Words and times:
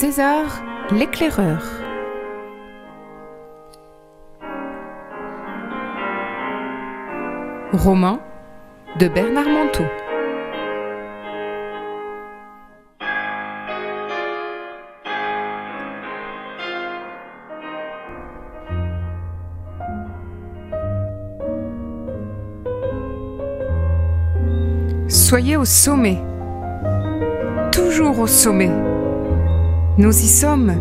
César 0.00 0.62
l'éclaireur. 0.92 1.62
Roman 7.74 8.18
de 8.98 9.08
Bernard 9.08 9.44
Manteau. 9.44 9.84
Soyez 25.08 25.58
au 25.58 25.66
sommet, 25.66 26.16
toujours 27.70 28.18
au 28.20 28.26
sommet. 28.26 28.89
Nous 30.00 30.18
y 30.18 30.28
sommes. 30.28 30.72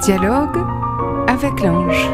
Dialogue 0.00 0.58
avec 1.28 1.60
l'ange. 1.60 2.10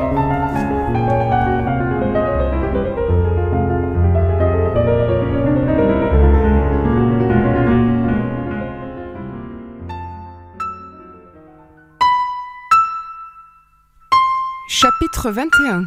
Chapitre 14.68 15.30
21 15.30 15.84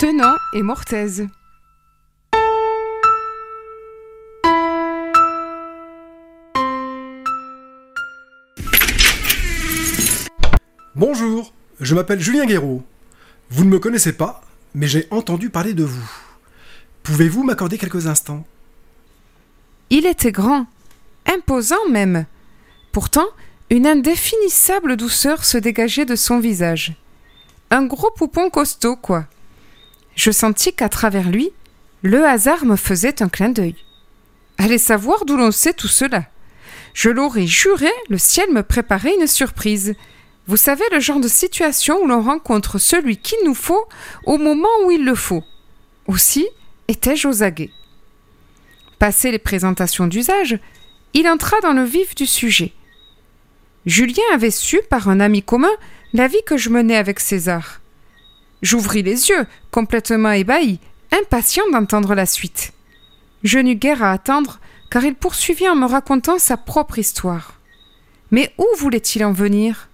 Tenant 0.00 0.34
et 0.52 0.62
Mortaise 0.62 1.28
Bonjour, 10.96 11.52
je 11.80 11.94
m'appelle 11.94 12.18
Julien 12.18 12.46
Guéraud. 12.46 12.82
Vous 13.50 13.64
ne 13.64 13.70
me 13.70 13.78
connaissez 13.78 14.14
pas, 14.14 14.40
mais 14.74 14.86
j'ai 14.86 15.06
entendu 15.10 15.50
parler 15.50 15.74
de 15.74 15.84
vous. 15.84 16.10
Pouvez-vous 17.02 17.44
m'accorder 17.44 17.76
quelques 17.76 18.06
instants? 18.06 18.46
Il 19.90 20.06
était 20.06 20.32
grand, 20.32 20.66
imposant 21.26 21.88
même. 21.90 22.24
Pourtant, 22.90 23.26
une 23.70 23.86
indéfinissable 23.86 24.96
douceur 24.96 25.44
se 25.44 25.58
dégageait 25.58 26.06
de 26.06 26.16
son 26.16 26.40
visage. 26.40 26.94
Un 27.70 27.84
gros 27.84 28.10
poupon 28.10 28.48
costaud, 28.48 28.96
quoi. 28.96 29.26
Je 30.16 30.30
sentis 30.30 30.72
qu'à 30.72 30.88
travers 30.88 31.30
lui, 31.30 31.50
le 32.02 32.24
hasard 32.24 32.64
me 32.64 32.76
faisait 32.76 33.22
un 33.22 33.28
clin 33.28 33.50
d'œil. 33.50 33.76
Allez 34.56 34.78
savoir 34.78 35.26
d'où 35.26 35.36
l'on 35.36 35.52
sait 35.52 35.74
tout 35.74 35.86
cela. 35.86 36.24
Je 36.94 37.10
l'aurais 37.10 37.46
juré, 37.46 37.90
le 38.08 38.18
ciel 38.18 38.50
me 38.52 38.62
préparait 38.62 39.14
une 39.20 39.26
surprise. 39.26 39.94
Vous 40.48 40.56
savez 40.56 40.84
le 40.92 40.98
genre 40.98 41.20
de 41.20 41.28
situation 41.28 42.02
où 42.02 42.06
l'on 42.06 42.22
rencontre 42.22 42.78
celui 42.78 43.18
qu'il 43.18 43.38
nous 43.44 43.54
faut 43.54 43.86
au 44.24 44.38
moment 44.38 44.68
où 44.86 44.90
il 44.90 45.04
le 45.04 45.14
faut. 45.14 45.44
Aussi 46.06 46.48
étais-je 46.88 47.28
aux 47.28 47.42
aguets. 47.42 47.70
Passé 48.98 49.30
les 49.30 49.38
présentations 49.38 50.06
d'usage, 50.06 50.58
il 51.12 51.28
entra 51.28 51.60
dans 51.60 51.74
le 51.74 51.84
vif 51.84 52.14
du 52.14 52.24
sujet. 52.24 52.72
Julien 53.84 54.24
avait 54.32 54.50
su, 54.50 54.80
par 54.88 55.10
un 55.10 55.20
ami 55.20 55.42
commun, 55.42 55.70
la 56.14 56.28
vie 56.28 56.42
que 56.46 56.56
je 56.56 56.70
menais 56.70 56.96
avec 56.96 57.20
César. 57.20 57.80
J'ouvris 58.62 59.02
les 59.02 59.28
yeux, 59.28 59.46
complètement 59.70 60.32
ébahi, 60.32 60.80
impatient 61.12 61.70
d'entendre 61.70 62.14
la 62.14 62.24
suite. 62.24 62.72
Je 63.44 63.58
n'eus 63.58 63.76
guère 63.76 64.02
à 64.02 64.12
attendre, 64.12 64.60
car 64.90 65.04
il 65.04 65.14
poursuivit 65.14 65.68
en 65.68 65.76
me 65.76 65.86
racontant 65.86 66.38
sa 66.38 66.56
propre 66.56 66.98
histoire. 66.98 67.60
Mais 68.30 68.54
où 68.56 68.66
voulait-il 68.78 69.24
en 69.26 69.32
venir? 69.32 69.87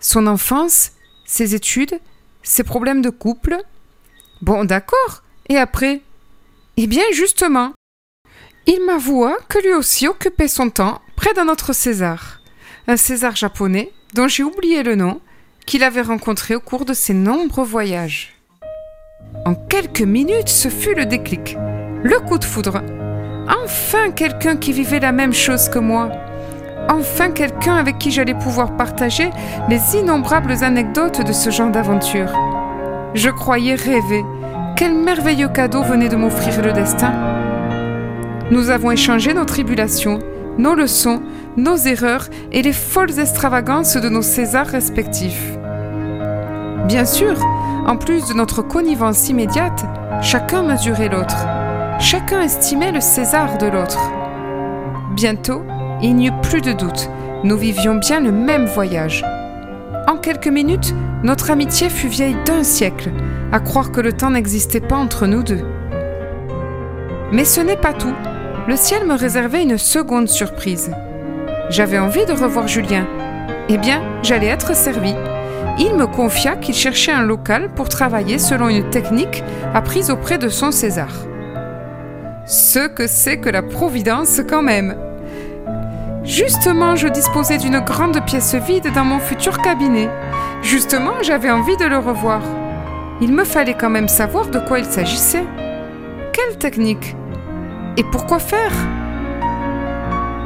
Son 0.00 0.26
enfance, 0.26 0.92
ses 1.24 1.54
études, 1.54 1.98
ses 2.42 2.64
problèmes 2.64 3.02
de 3.02 3.10
couple. 3.10 3.56
Bon, 4.42 4.64
d'accord. 4.64 5.22
Et 5.48 5.56
après? 5.56 6.00
Eh 6.76 6.86
bien, 6.86 7.04
justement, 7.12 7.72
il 8.66 8.84
m'avoua 8.84 9.36
que 9.48 9.58
lui 9.58 9.72
aussi 9.72 10.08
occupait 10.08 10.48
son 10.48 10.70
temps 10.70 11.00
près 11.16 11.32
d'un 11.34 11.48
autre 11.48 11.72
César, 11.72 12.40
un 12.86 12.96
César 12.96 13.36
japonais 13.36 13.92
dont 14.14 14.28
j'ai 14.28 14.42
oublié 14.42 14.82
le 14.82 14.94
nom, 14.94 15.20
qu'il 15.66 15.82
avait 15.82 16.02
rencontré 16.02 16.54
au 16.54 16.60
cours 16.60 16.84
de 16.84 16.94
ses 16.94 17.14
nombreux 17.14 17.64
voyages. 17.64 18.34
En 19.44 19.54
quelques 19.54 20.02
minutes, 20.02 20.48
ce 20.48 20.68
fut 20.68 20.94
le 20.94 21.06
déclic, 21.06 21.56
le 22.02 22.18
coup 22.20 22.38
de 22.38 22.44
foudre. 22.44 22.82
Enfin 23.48 24.10
quelqu'un 24.10 24.56
qui 24.56 24.72
vivait 24.72 25.00
la 25.00 25.12
même 25.12 25.32
chose 25.32 25.68
que 25.68 25.78
moi 25.78 26.10
enfin 26.88 27.30
quelqu'un 27.30 27.76
avec 27.76 27.98
qui 27.98 28.10
j'allais 28.10 28.34
pouvoir 28.34 28.76
partager 28.76 29.30
les 29.68 29.96
innombrables 29.96 30.62
anecdotes 30.62 31.24
de 31.24 31.32
ce 31.32 31.50
genre 31.50 31.70
d'aventure. 31.70 32.32
Je 33.14 33.30
croyais 33.30 33.74
rêver. 33.74 34.24
Quel 34.76 34.94
merveilleux 34.94 35.48
cadeau 35.48 35.82
venait 35.82 36.08
de 36.08 36.16
m'offrir 36.16 36.62
le 36.62 36.72
destin. 36.72 37.12
Nous 38.50 38.70
avons 38.70 38.90
échangé 38.90 39.32
nos 39.32 39.44
tribulations, 39.44 40.18
nos 40.58 40.74
leçons, 40.74 41.22
nos 41.56 41.76
erreurs 41.76 42.28
et 42.52 42.62
les 42.62 42.72
folles 42.72 43.18
extravagances 43.18 43.96
de 43.96 44.08
nos 44.08 44.22
Césars 44.22 44.66
respectifs. 44.66 45.56
Bien 46.86 47.04
sûr, 47.04 47.34
en 47.86 47.96
plus 47.96 48.28
de 48.28 48.34
notre 48.34 48.62
connivence 48.62 49.28
immédiate, 49.28 49.84
chacun 50.20 50.62
mesurait 50.62 51.08
l'autre. 51.08 51.46
Chacun 51.98 52.42
estimait 52.42 52.92
le 52.92 53.00
César 53.00 53.58
de 53.58 53.66
l'autre. 53.66 53.98
Bientôt, 55.14 55.62
il 56.02 56.16
n'y 56.16 56.28
eut 56.28 56.40
plus 56.42 56.60
de 56.60 56.72
doute, 56.72 57.10
nous 57.44 57.56
vivions 57.56 57.94
bien 57.94 58.20
le 58.20 58.32
même 58.32 58.66
voyage. 58.66 59.24
En 60.08 60.16
quelques 60.16 60.48
minutes, 60.48 60.94
notre 61.22 61.50
amitié 61.50 61.88
fut 61.88 62.08
vieille 62.08 62.36
d'un 62.44 62.62
siècle, 62.62 63.10
à 63.52 63.60
croire 63.60 63.92
que 63.92 64.00
le 64.00 64.12
temps 64.12 64.30
n'existait 64.30 64.80
pas 64.80 64.96
entre 64.96 65.26
nous 65.26 65.42
deux. 65.42 65.64
Mais 67.32 67.44
ce 67.44 67.60
n'est 67.60 67.76
pas 67.76 67.92
tout. 67.92 68.14
Le 68.68 68.76
ciel 68.76 69.06
me 69.06 69.14
réservait 69.14 69.62
une 69.62 69.78
seconde 69.78 70.28
surprise. 70.28 70.92
J'avais 71.70 71.98
envie 71.98 72.26
de 72.26 72.32
revoir 72.32 72.68
Julien. 72.68 73.06
Eh 73.68 73.78
bien, 73.78 74.02
j'allais 74.22 74.46
être 74.46 74.76
servi. 74.76 75.14
Il 75.78 75.94
me 75.94 76.06
confia 76.06 76.56
qu'il 76.56 76.74
cherchait 76.74 77.12
un 77.12 77.22
local 77.22 77.70
pour 77.74 77.88
travailler 77.88 78.38
selon 78.38 78.68
une 78.68 78.88
technique 78.90 79.42
apprise 79.74 80.10
auprès 80.10 80.38
de 80.38 80.48
son 80.48 80.70
César. 80.70 81.10
Ce 82.46 82.86
que 82.86 83.06
c'est 83.06 83.38
que 83.38 83.50
la 83.50 83.62
Providence 83.62 84.40
quand 84.48 84.62
même. 84.62 84.94
Justement, 86.26 86.96
je 86.96 87.06
disposais 87.06 87.56
d'une 87.56 87.78
grande 87.78 88.20
pièce 88.26 88.56
vide 88.56 88.92
dans 88.92 89.04
mon 89.04 89.20
futur 89.20 89.58
cabinet. 89.58 90.10
Justement, 90.60 91.22
j'avais 91.22 91.50
envie 91.50 91.76
de 91.76 91.84
le 91.84 91.98
revoir. 91.98 92.42
Il 93.20 93.32
me 93.32 93.44
fallait 93.44 93.76
quand 93.76 93.90
même 93.90 94.08
savoir 94.08 94.48
de 94.48 94.58
quoi 94.58 94.80
il 94.80 94.84
s'agissait. 94.84 95.44
Quelle 96.32 96.58
technique? 96.58 97.14
Et 97.96 98.02
pourquoi 98.02 98.40
faire? 98.40 98.72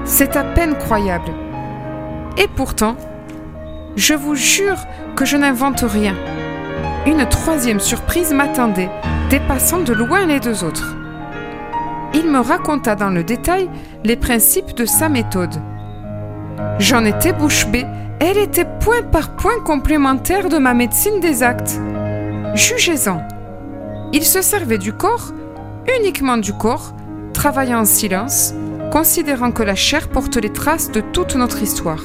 C'est 0.05 0.37
à 0.37 0.45
peine 0.45 0.77
croyable. 0.77 1.33
Et 2.37 2.47
pourtant, 2.47 2.97
je 3.97 4.13
vous 4.13 4.35
jure 4.35 4.79
que 5.17 5.25
je 5.25 5.39
n'invente 5.39 5.81
rien. 5.81 6.15
Une 7.07 7.27
troisième 7.27 7.81
surprise 7.81 8.35
m'attendait, 8.35 8.91
dépassant 9.31 9.81
de 9.81 9.95
loin 9.95 10.27
les 10.27 10.41
deux 10.41 10.63
autres. 10.63 10.95
Il 12.15 12.31
me 12.31 12.41
raconta 12.41 12.95
dans 12.95 13.11
le 13.11 13.23
détail 13.23 13.71
les 14.05 14.17
principes 14.17 14.75
de 14.75 14.85
sa 14.85 15.09
méthode. 15.09 15.55
J'en 16.79 17.05
étais 17.05 17.33
bouche 17.33 17.67
bée, 17.69 17.87
elle 18.19 18.39
était 18.39 18.67
point 18.81 19.03
par 19.03 19.37
point 19.37 19.61
complémentaire 19.65 20.49
de 20.49 20.59
ma 20.59 20.75
médecine 20.75 21.21
des 21.21 21.43
actes. 21.43 21.81
Jugez-en. 22.55 23.23
Il 24.13 24.25
se 24.25 24.43
servait 24.43 24.79
du 24.79 24.93
corps, 24.93 25.33
uniquement 25.99 26.37
du 26.37 26.53
corps, 26.53 26.95
travaillant 27.33 27.81
en 27.81 27.85
silence, 27.85 28.55
considérant 28.91 29.53
que 29.53 29.63
la 29.63 29.77
chair 29.77 30.09
porte 30.09 30.37
les 30.37 30.53
traces 30.53 30.91
de 30.91 31.01
toute 31.01 31.37
notre 31.37 31.63
histoire. 31.63 32.03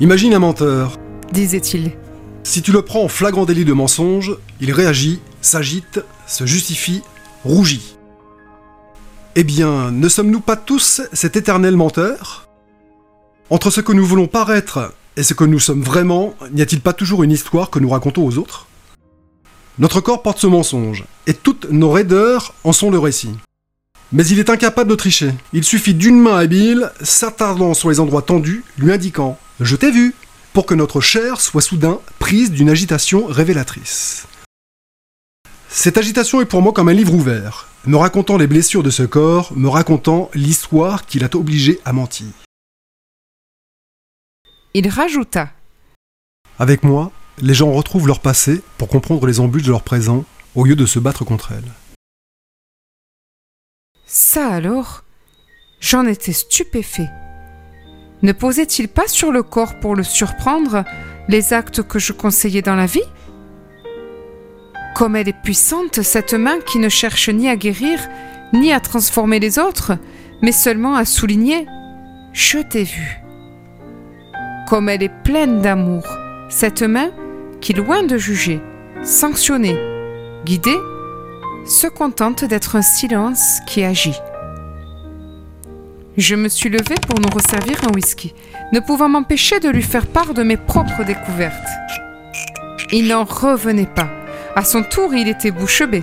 Imagine 0.00 0.34
un 0.34 0.40
menteur, 0.40 0.98
disait-il. 1.32 1.92
Si 2.42 2.60
tu 2.60 2.72
le 2.72 2.82
prends 2.82 3.04
en 3.04 3.08
flagrant 3.08 3.44
délit 3.44 3.64
de 3.64 3.72
mensonge, 3.72 4.36
il 4.60 4.72
réagit, 4.72 5.20
s'agite, 5.40 6.00
se 6.26 6.44
justifie, 6.44 7.02
rougit. 7.44 7.96
Eh 9.38 9.44
bien, 9.44 9.90
ne 9.90 10.08
sommes-nous 10.08 10.40
pas 10.40 10.56
tous 10.56 11.02
cet 11.12 11.36
éternel 11.36 11.76
menteur? 11.76 12.48
Entre 13.50 13.68
ce 13.68 13.82
que 13.82 13.92
nous 13.92 14.06
voulons 14.06 14.28
paraître 14.28 14.94
et 15.18 15.22
ce 15.22 15.34
que 15.34 15.44
nous 15.44 15.58
sommes 15.60 15.82
vraiment, 15.82 16.34
n'y 16.52 16.62
a-t-il 16.62 16.80
pas 16.80 16.94
toujours 16.94 17.22
une 17.22 17.30
histoire 17.30 17.68
que 17.68 17.78
nous 17.78 17.90
racontons 17.90 18.24
aux 18.24 18.38
autres? 18.38 18.66
Notre 19.78 20.00
corps 20.00 20.22
porte 20.22 20.38
ce 20.38 20.46
mensonge, 20.46 21.04
et 21.26 21.34
toutes 21.34 21.70
nos 21.70 21.90
raideurs 21.90 22.54
en 22.64 22.72
sont 22.72 22.90
le 22.90 22.98
récit. 22.98 23.36
Mais 24.10 24.26
il 24.26 24.38
est 24.38 24.48
incapable 24.48 24.88
de 24.88 24.96
tricher. 24.96 25.34
Il 25.52 25.64
suffit 25.64 25.92
d'une 25.92 26.18
main 26.18 26.38
habile, 26.38 26.90
s'attardant 27.02 27.74
sur 27.74 27.90
les 27.90 28.00
endroits 28.00 28.22
tendus, 28.22 28.64
lui 28.78 28.90
indiquant⁇ 28.90 29.38
Je 29.64 29.76
t'ai 29.76 29.90
vu!⁇ 29.90 30.10
pour 30.54 30.64
que 30.64 30.74
notre 30.74 31.02
chair 31.02 31.42
soit 31.42 31.60
soudain 31.60 31.98
prise 32.18 32.52
d'une 32.52 32.70
agitation 32.70 33.26
révélatrice. 33.26 34.28
Cette 35.78 35.98
agitation 35.98 36.40
est 36.40 36.46
pour 36.46 36.62
moi 36.62 36.72
comme 36.72 36.88
un 36.88 36.94
livre 36.94 37.12
ouvert, 37.12 37.68
me 37.84 37.98
racontant 37.98 38.38
les 38.38 38.46
blessures 38.46 38.82
de 38.82 38.88
ce 38.88 39.02
corps, 39.02 39.52
me 39.54 39.68
racontant 39.68 40.30
l'histoire 40.32 41.04
qui 41.04 41.18
l'a 41.18 41.28
obligé 41.34 41.80
à 41.84 41.92
mentir. 41.92 42.28
Il 44.72 44.88
rajouta 44.88 45.50
Avec 46.58 46.82
moi, 46.82 47.12
les 47.42 47.52
gens 47.52 47.70
retrouvent 47.72 48.06
leur 48.06 48.20
passé 48.20 48.62
pour 48.78 48.88
comprendre 48.88 49.26
les 49.26 49.38
embûches 49.38 49.64
de 49.64 49.70
leur 49.70 49.82
présent 49.82 50.24
au 50.54 50.64
lieu 50.64 50.76
de 50.76 50.86
se 50.86 50.98
battre 50.98 51.26
contre 51.26 51.52
elles. 51.52 51.70
Ça 54.06 54.48
alors 54.48 55.04
J'en 55.78 56.06
étais 56.06 56.32
stupéfait. 56.32 57.10
Ne 58.22 58.32
posait-il 58.32 58.88
pas 58.88 59.08
sur 59.08 59.30
le 59.30 59.42
corps 59.42 59.78
pour 59.80 59.94
le 59.94 60.04
surprendre 60.04 60.84
les 61.28 61.52
actes 61.52 61.82
que 61.82 61.98
je 61.98 62.14
conseillais 62.14 62.62
dans 62.62 62.76
la 62.76 62.86
vie? 62.86 63.04
Comme 64.96 65.14
elle 65.14 65.28
est 65.28 65.34
puissante, 65.34 66.00
cette 66.00 66.32
main 66.32 66.58
qui 66.58 66.78
ne 66.78 66.88
cherche 66.88 67.28
ni 67.28 67.50
à 67.50 67.56
guérir, 67.56 68.00
ni 68.54 68.72
à 68.72 68.80
transformer 68.80 69.38
les 69.38 69.58
autres, 69.58 69.92
mais 70.40 70.52
seulement 70.52 70.96
à 70.96 71.04
souligner⁇ 71.04 71.64
Je 72.32 72.60
t'ai 72.60 72.84
vu⁇ 72.84 73.20
Comme 74.70 74.88
elle 74.88 75.02
est 75.02 75.12
pleine 75.22 75.60
d'amour, 75.60 76.02
cette 76.48 76.80
main 76.80 77.10
qui, 77.60 77.74
loin 77.74 78.04
de 78.04 78.16
juger, 78.16 78.58
sanctionner, 79.02 79.78
guider, 80.46 80.78
se 81.66 81.88
contente 81.88 82.46
d'être 82.46 82.76
un 82.76 82.82
silence 82.82 83.58
qui 83.66 83.84
agit. 83.84 84.18
Je 86.16 86.36
me 86.36 86.48
suis 86.48 86.70
levée 86.70 86.96
pour 87.06 87.20
nous 87.20 87.28
resservir 87.28 87.84
un 87.86 87.92
whisky, 87.92 88.32
ne 88.72 88.80
pouvant 88.80 89.10
m'empêcher 89.10 89.60
de 89.60 89.68
lui 89.68 89.82
faire 89.82 90.06
part 90.06 90.32
de 90.32 90.42
mes 90.42 90.56
propres 90.56 91.04
découvertes. 91.04 91.68
Il 92.92 93.08
n'en 93.08 93.24
revenait 93.24 93.84
pas. 93.84 94.08
À 94.56 94.64
son 94.64 94.82
tour, 94.82 95.14
il 95.14 95.28
était 95.28 95.50
bouche 95.50 95.82
bée. 95.82 96.02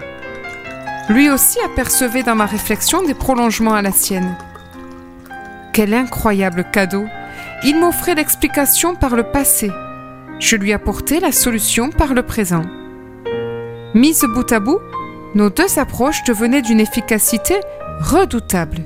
Lui 1.09 1.27
aussi 1.31 1.57
apercevait 1.65 2.21
dans 2.21 2.35
ma 2.35 2.45
réflexion 2.45 3.01
des 3.01 3.15
prolongements 3.15 3.73
à 3.73 3.81
la 3.81 3.91
sienne. 3.91 4.37
Quel 5.73 5.91
incroyable 5.95 6.63
cadeau 6.71 7.05
Il 7.63 7.79
m'offrait 7.79 8.13
l'explication 8.13 8.93
par 8.93 9.15
le 9.15 9.23
passé. 9.23 9.71
Je 10.39 10.55
lui 10.55 10.71
apportais 10.71 11.19
la 11.19 11.31
solution 11.31 11.89
par 11.89 12.13
le 12.13 12.21
présent. 12.21 12.61
Mise 13.95 14.23
bout 14.35 14.51
à 14.51 14.59
bout, 14.59 14.79
nos 15.33 15.49
deux 15.49 15.79
approches 15.79 16.23
devenaient 16.23 16.61
d'une 16.61 16.79
efficacité 16.79 17.55
redoutable. 18.01 18.85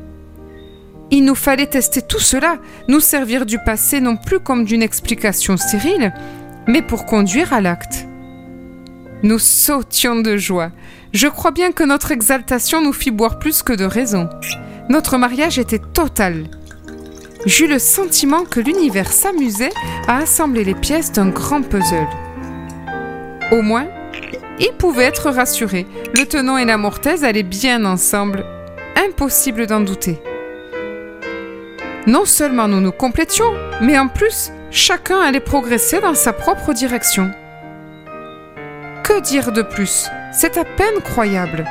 Il 1.11 1.25
nous 1.25 1.35
fallait 1.35 1.67
tester 1.67 2.01
tout 2.01 2.19
cela, 2.19 2.55
nous 2.87 3.01
servir 3.01 3.45
du 3.45 3.59
passé 3.59 3.99
non 3.99 4.15
plus 4.15 4.39
comme 4.39 4.63
d'une 4.63 4.81
explication 4.81 5.57
stérile, 5.57 6.13
mais 6.67 6.81
pour 6.81 7.05
conduire 7.05 7.51
à 7.51 7.59
l'acte. 7.59 8.07
Nous 9.23 9.39
sautions 9.39 10.21
de 10.21 10.37
joie. 10.37 10.71
Je 11.11 11.27
crois 11.27 11.51
bien 11.51 11.71
que 11.71 11.83
notre 11.83 12.11
exaltation 12.11 12.81
nous 12.81 12.93
fit 12.93 13.09
boire 13.09 13.39
plus 13.39 13.63
que 13.63 13.73
de 13.73 13.83
raison. 13.85 14.29
Notre 14.89 15.17
mariage 15.17 15.57
était 15.57 15.79
total. 15.79 16.45
J'eus 17.45 17.67
le 17.67 17.79
sentiment 17.79 18.43
que 18.43 18.59
l'univers 18.59 19.11
s'amusait 19.11 19.71
à 20.07 20.17
assembler 20.17 20.63
les 20.63 20.75
pièces 20.75 21.11
d'un 21.11 21.29
grand 21.29 21.63
puzzle. 21.63 22.07
Au 23.51 23.61
moins, 23.61 23.87
il 24.59 24.71
pouvait 24.77 25.05
être 25.05 25.31
rassuré. 25.31 25.87
Le 26.13 26.25
tenant 26.25 26.57
et 26.57 26.65
la 26.65 26.77
mortaise 26.77 27.23
allaient 27.23 27.43
bien 27.43 27.85
ensemble. 27.85 28.45
Impossible 28.95 29.65
d'en 29.65 29.79
douter. 29.79 30.19
Non 32.05 32.25
seulement 32.25 32.67
nous 32.67 32.81
nous 32.81 32.91
complétions, 32.91 33.51
mais 33.81 33.97
en 33.97 34.07
plus, 34.07 34.51
chacun 34.69 35.19
allait 35.19 35.39
progresser 35.39 35.99
dans 36.01 36.15
sa 36.15 36.33
propre 36.33 36.73
direction. 36.73 37.31
Dire 39.23 39.51
de 39.51 39.63
plus? 39.63 40.07
C'est 40.31 40.57
à 40.57 40.63
peine 40.63 41.01
croyable. 41.03 41.65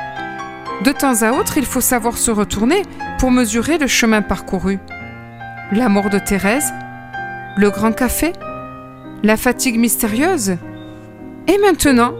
De 0.83 0.91
temps 0.91 1.21
à 1.21 1.31
autre, 1.31 1.57
il 1.57 1.65
faut 1.65 1.81
savoir 1.81 2.17
se 2.17 2.29
retourner 2.29 2.81
pour 3.19 3.31
mesurer 3.31 3.77
le 3.77 3.87
chemin 3.87 4.21
parcouru. 4.21 4.79
La 5.71 5.87
mort 5.87 6.09
de 6.09 6.19
Thérèse, 6.19 6.73
le 7.55 7.69
grand 7.69 7.93
café, 7.93 8.33
la 9.23 9.37
fatigue 9.37 9.79
mystérieuse, 9.79 10.57
et 11.47 11.57
maintenant, 11.59 12.13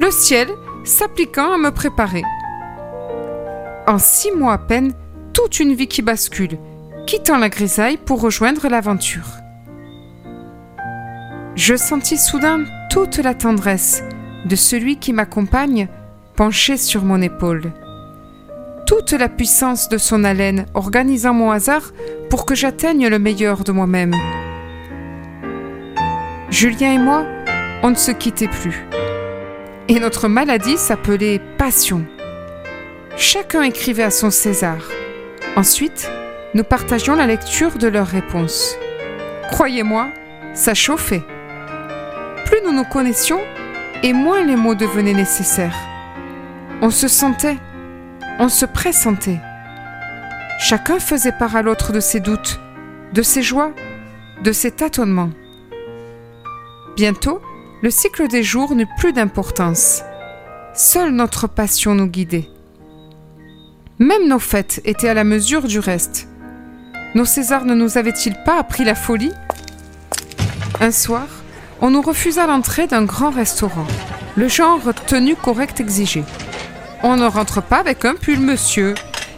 le 0.00 0.10
ciel 0.10 0.48
s'appliquant 0.84 1.52
à 1.52 1.58
me 1.58 1.70
préparer. 1.70 2.24
En 3.86 3.98
six 3.98 4.32
mois 4.32 4.54
à 4.54 4.58
peine, 4.58 4.92
toute 5.32 5.60
une 5.60 5.74
vie 5.74 5.88
qui 5.88 6.02
bascule, 6.02 6.58
quittant 7.06 7.38
la 7.38 7.48
grisaille 7.48 7.96
pour 7.96 8.20
rejoindre 8.20 8.68
l'aventure. 8.68 9.28
Je 11.54 11.76
sentis 11.76 12.18
soudain 12.18 12.64
toute 12.90 13.18
la 13.18 13.34
tendresse 13.34 14.02
de 14.44 14.56
celui 14.56 14.96
qui 14.96 15.12
m'accompagne 15.12 15.88
penché 16.36 16.76
sur 16.76 17.04
mon 17.04 17.20
épaule. 17.22 17.72
Toute 18.86 19.12
la 19.12 19.28
puissance 19.28 19.88
de 19.88 19.98
son 19.98 20.24
haleine 20.24 20.66
organisant 20.74 21.32
mon 21.32 21.50
hasard 21.50 21.92
pour 22.28 22.44
que 22.44 22.54
j'atteigne 22.54 23.08
le 23.08 23.18
meilleur 23.18 23.64
de 23.64 23.72
moi-même. 23.72 24.14
Julien 26.50 26.92
et 26.92 26.98
moi, 26.98 27.24
on 27.82 27.90
ne 27.90 27.94
se 27.94 28.10
quittait 28.10 28.48
plus. 28.48 28.86
Et 29.88 29.98
notre 29.98 30.28
maladie 30.28 30.76
s'appelait 30.76 31.40
passion. 31.58 32.04
Chacun 33.16 33.62
écrivait 33.62 34.02
à 34.02 34.10
son 34.10 34.30
César. 34.30 34.78
Ensuite, 35.56 36.10
nous 36.54 36.64
partagions 36.64 37.16
la 37.16 37.26
lecture 37.26 37.78
de 37.78 37.88
leurs 37.88 38.06
réponses. 38.06 38.76
Croyez-moi, 39.50 40.08
ça 40.54 40.74
chauffait. 40.74 41.22
Plus 42.46 42.58
nous 42.64 42.72
nous 42.72 42.84
connaissions, 42.84 43.40
et 44.04 44.12
moins 44.12 44.44
les 44.44 44.54
mots 44.54 44.74
devenaient 44.74 45.14
nécessaires. 45.14 45.78
On 46.82 46.90
se 46.90 47.08
sentait, 47.08 47.56
on 48.38 48.50
se 48.50 48.66
pressentait. 48.66 49.40
Chacun 50.60 51.00
faisait 51.00 51.32
part 51.32 51.56
à 51.56 51.62
l'autre 51.62 51.90
de 51.90 52.00
ses 52.00 52.20
doutes, 52.20 52.60
de 53.14 53.22
ses 53.22 53.42
joies, 53.42 53.72
de 54.42 54.52
ses 54.52 54.72
tâtonnements. 54.72 55.30
Bientôt, 56.96 57.40
le 57.82 57.90
cycle 57.90 58.28
des 58.28 58.42
jours 58.42 58.74
n'eut 58.74 58.88
plus 58.98 59.14
d'importance. 59.14 60.02
Seule 60.74 61.12
notre 61.12 61.46
passion 61.46 61.94
nous 61.94 62.06
guidait. 62.06 62.50
Même 63.98 64.28
nos 64.28 64.38
fêtes 64.38 64.82
étaient 64.84 65.08
à 65.08 65.14
la 65.14 65.24
mesure 65.24 65.62
du 65.62 65.78
reste. 65.78 66.28
Nos 67.14 67.24
Césars 67.24 67.64
ne 67.64 67.74
nous 67.74 67.96
avaient-ils 67.96 68.36
pas 68.44 68.58
appris 68.58 68.84
la 68.84 68.96
folie? 68.96 69.32
Un 70.78 70.90
soir, 70.90 71.26
on 71.80 71.90
nous 71.90 72.02
refusa 72.02 72.46
l'entrée 72.46 72.86
d'un 72.86 73.04
grand 73.04 73.30
restaurant, 73.30 73.86
le 74.36 74.48
genre 74.48 74.80
tenue 75.06 75.36
correct 75.36 75.80
exigé. 75.80 76.24
On 77.02 77.16
ne 77.16 77.26
rentre 77.26 77.62
pas 77.62 77.78
avec 77.78 78.04
un 78.04 78.14
pull, 78.14 78.40
monsieur. 78.40 78.94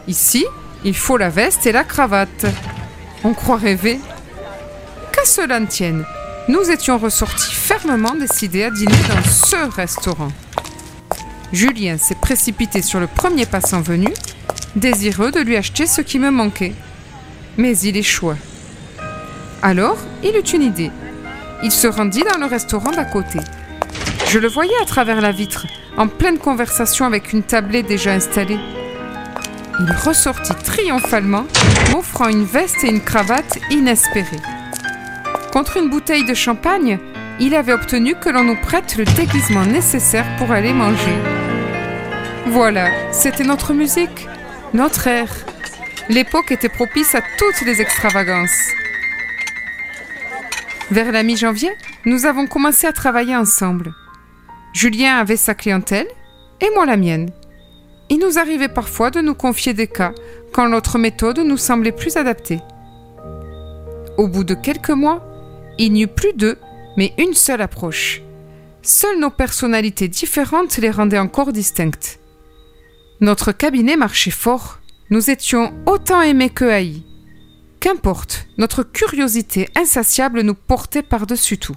Ici, 0.06 0.44
il 0.84 0.96
faut 0.96 1.16
la 1.16 1.28
veste 1.28 1.66
et 1.66 1.72
la 1.72 1.84
cravate. 1.84 2.46
On 3.24 3.34
croit 3.34 3.56
rêver. 3.56 3.98
Qu'à 5.12 5.24
cela 5.24 5.58
ne 5.58 5.66
tienne, 5.66 6.04
nous 6.48 6.70
étions 6.70 6.98
ressortis 6.98 7.54
fermement 7.54 8.14
décidés 8.14 8.64
à 8.64 8.70
dîner 8.70 8.92
dans 9.08 9.28
ce 9.28 9.74
restaurant. 9.74 10.30
Julien 11.52 11.98
s'est 11.98 12.14
précipité 12.14 12.82
sur 12.82 13.00
le 13.00 13.06
premier 13.06 13.46
passant 13.46 13.80
venu, 13.80 14.08
désireux 14.76 15.32
de 15.32 15.40
lui 15.40 15.56
acheter 15.56 15.86
ce 15.86 16.00
qui 16.00 16.18
me 16.18 16.30
manquait 16.30 16.74
mais 17.56 17.78
il 17.78 17.96
échoua. 17.96 18.36
Alors, 19.62 19.96
il 20.22 20.36
eut 20.36 20.40
une 20.40 20.62
idée. 20.62 20.90
Il 21.62 21.72
se 21.72 21.86
rendit 21.86 22.22
dans 22.22 22.38
le 22.38 22.46
restaurant 22.46 22.90
d'à 22.90 23.04
côté. 23.04 23.38
Je 24.28 24.38
le 24.38 24.48
voyais 24.48 24.76
à 24.82 24.84
travers 24.84 25.20
la 25.20 25.32
vitre, 25.32 25.66
en 25.96 26.08
pleine 26.08 26.38
conversation 26.38 27.06
avec 27.06 27.32
une 27.32 27.42
tablée 27.42 27.82
déjà 27.82 28.12
installée. 28.12 28.58
Il 29.80 29.92
ressortit 29.92 30.54
triomphalement, 30.64 31.46
m'offrant 31.92 32.28
une 32.28 32.44
veste 32.44 32.84
et 32.84 32.88
une 32.88 33.02
cravate 33.02 33.58
inespérées. 33.70 34.40
Contre 35.52 35.76
une 35.76 35.88
bouteille 35.88 36.26
de 36.26 36.34
champagne, 36.34 36.98
il 37.40 37.54
avait 37.54 37.72
obtenu 37.72 38.14
que 38.14 38.28
l'on 38.28 38.44
nous 38.44 38.60
prête 38.60 38.96
le 38.96 39.04
déguisement 39.04 39.64
nécessaire 39.64 40.26
pour 40.38 40.50
aller 40.50 40.72
manger. 40.72 41.16
Voilà, 42.46 42.88
c'était 43.12 43.44
notre 43.44 43.74
musique, 43.74 44.28
notre 44.72 45.06
air. 45.06 45.28
L'époque 46.08 46.52
était 46.52 46.68
propice 46.68 47.14
à 47.14 47.20
toutes 47.38 47.66
les 47.66 47.80
extravagances. 47.80 48.70
Vers 50.90 51.10
la 51.12 51.22
mi-janvier, 51.22 51.70
nous 52.04 52.26
avons 52.26 52.46
commencé 52.46 52.86
à 52.86 52.92
travailler 52.92 53.34
ensemble. 53.34 53.92
Julien 54.72 55.16
avait 55.16 55.36
sa 55.36 55.54
clientèle 55.54 56.06
et 56.60 56.70
moi 56.74 56.86
la 56.86 56.96
mienne. 56.96 57.30
Il 58.08 58.18
nous 58.18 58.38
arrivait 58.38 58.68
parfois 58.68 59.10
de 59.10 59.20
nous 59.20 59.34
confier 59.34 59.74
des 59.74 59.88
cas 59.88 60.12
quand 60.52 60.68
notre 60.68 60.98
méthode 60.98 61.40
nous 61.40 61.56
semblait 61.56 61.92
plus 61.92 62.16
adaptée. 62.16 62.60
Au 64.16 64.28
bout 64.28 64.44
de 64.44 64.54
quelques 64.54 64.90
mois, 64.90 65.26
il 65.78 65.92
n'y 65.92 66.02
eut 66.02 66.08
plus 66.08 66.32
deux, 66.34 66.58
mais 66.96 67.12
une 67.18 67.34
seule 67.34 67.62
approche. 67.62 68.22
Seules 68.82 69.18
nos 69.18 69.30
personnalités 69.30 70.08
différentes 70.08 70.76
les 70.78 70.90
rendaient 70.90 71.18
encore 71.18 71.52
distinctes. 71.52 72.20
Notre 73.20 73.50
cabinet 73.50 73.96
marchait 73.96 74.30
fort 74.30 74.78
nous 75.08 75.30
étions 75.30 75.72
autant 75.86 76.20
aimés 76.20 76.50
que 76.50 76.64
haïs. 76.64 77.02
Qu'importe, 77.80 78.48
notre 78.58 78.82
curiosité 78.82 79.68
insatiable 79.74 80.42
nous 80.42 80.54
portait 80.54 81.02
par-dessus 81.02 81.58
tout. 81.58 81.76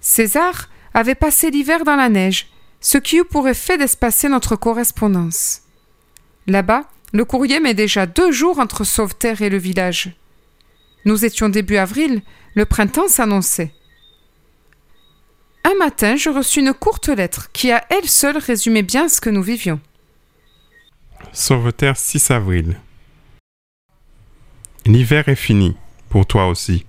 César 0.00 0.68
avait 0.94 1.14
passé 1.14 1.50
l'hiver 1.50 1.84
dans 1.84 1.96
la 1.96 2.08
neige, 2.08 2.48
ce 2.80 2.98
qui 2.98 3.18
eut 3.18 3.24
pour 3.24 3.48
effet 3.48 3.78
d'espacer 3.78 4.28
notre 4.28 4.56
correspondance. 4.56 5.62
Là-bas, 6.46 6.84
le 7.12 7.24
courrier 7.24 7.60
met 7.60 7.74
déjà 7.74 8.06
deux 8.06 8.32
jours 8.32 8.58
entre 8.58 8.84
Sauveterre 8.84 9.42
et 9.42 9.50
le 9.50 9.58
village. 9.58 10.16
Nous 11.04 11.24
étions 11.24 11.48
début 11.48 11.76
avril, 11.76 12.22
le 12.54 12.64
printemps 12.64 13.08
s'annonçait. 13.08 13.72
Un 15.64 15.74
matin, 15.74 16.16
je 16.16 16.30
reçus 16.30 16.60
une 16.60 16.72
courte 16.72 17.08
lettre 17.08 17.50
qui 17.52 17.70
à 17.70 17.84
elle 17.90 18.08
seule 18.08 18.38
résumait 18.38 18.82
bien 18.82 19.08
ce 19.08 19.20
que 19.20 19.30
nous 19.30 19.42
vivions. 19.42 19.80
Sauveterre 21.32 21.96
6 21.96 22.30
avril. 22.30 22.80
L'hiver 24.92 25.28
est 25.28 25.36
fini, 25.36 25.76
pour 26.08 26.26
toi 26.26 26.48
aussi. 26.48 26.84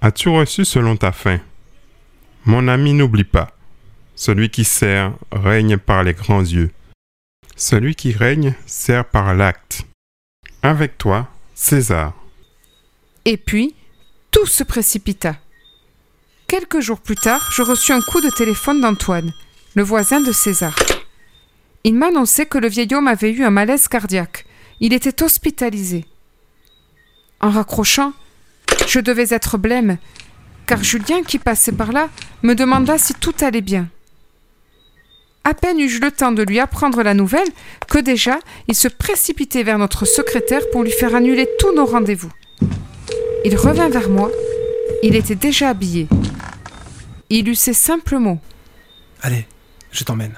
As-tu 0.00 0.28
reçu 0.28 0.64
selon 0.64 0.96
ta 0.96 1.10
faim? 1.10 1.40
Mon 2.44 2.68
ami, 2.68 2.92
n'oublie 2.92 3.24
pas. 3.24 3.50
Celui 4.14 4.48
qui 4.48 4.62
sert 4.62 5.12
règne 5.32 5.76
par 5.76 6.04
les 6.04 6.14
grands 6.14 6.42
yeux. 6.42 6.70
Celui 7.56 7.96
qui 7.96 8.12
règne 8.12 8.54
sert 8.64 9.04
par 9.06 9.34
l'acte. 9.34 9.84
Avec 10.62 10.96
toi, 10.96 11.26
César. 11.56 12.12
Et 13.24 13.38
puis, 13.38 13.74
tout 14.30 14.46
se 14.46 14.62
précipita. 14.62 15.34
Quelques 16.46 16.78
jours 16.78 17.00
plus 17.00 17.16
tard, 17.16 17.50
je 17.50 17.62
reçus 17.62 17.90
un 17.90 18.02
coup 18.02 18.20
de 18.20 18.30
téléphone 18.30 18.80
d'Antoine, 18.80 19.34
le 19.74 19.82
voisin 19.82 20.20
de 20.20 20.30
César. 20.30 20.76
Il 21.82 21.96
m'annonçait 21.96 22.46
que 22.46 22.58
le 22.58 22.68
vieil 22.68 22.94
homme 22.94 23.08
avait 23.08 23.32
eu 23.32 23.42
un 23.42 23.50
malaise 23.50 23.88
cardiaque. 23.88 24.46
Il 24.78 24.92
était 24.92 25.24
hospitalisé. 25.24 26.04
En 27.40 27.50
raccrochant, 27.50 28.12
je 28.86 29.00
devais 29.00 29.34
être 29.34 29.58
blême, 29.58 29.98
car 30.66 30.82
Julien, 30.82 31.22
qui 31.22 31.38
passait 31.38 31.72
par 31.72 31.92
là, 31.92 32.08
me 32.42 32.54
demanda 32.54 32.98
si 32.98 33.14
tout 33.14 33.34
allait 33.40 33.60
bien. 33.60 33.88
À 35.44 35.52
peine 35.52 35.78
eus-je 35.78 36.00
le 36.00 36.10
temps 36.10 36.32
de 36.32 36.42
lui 36.42 36.58
apprendre 36.58 37.02
la 37.02 37.12
nouvelle 37.12 37.48
que 37.86 37.98
déjà 37.98 38.38
il 38.66 38.74
se 38.74 38.88
précipitait 38.88 39.62
vers 39.62 39.78
notre 39.78 40.06
secrétaire 40.06 40.62
pour 40.72 40.82
lui 40.82 40.90
faire 40.90 41.14
annuler 41.14 41.46
tous 41.58 41.74
nos 41.74 41.84
rendez-vous. 41.84 42.32
Il 43.44 43.54
revint 43.56 43.90
vers 43.90 44.08
moi. 44.08 44.30
Il 45.02 45.16
était 45.16 45.34
déjà 45.34 45.68
habillé. 45.68 46.08
Il 47.28 47.48
eut 47.50 47.54
ces 47.54 47.74
simples 47.74 48.16
mots. 48.16 48.38
Allez, 49.20 49.46
je 49.90 50.02
t'emmène. 50.04 50.34